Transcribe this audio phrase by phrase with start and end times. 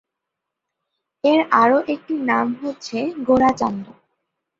[1.23, 3.85] এর আরো একটি নাম হচ্ছে গোরাচান্দ।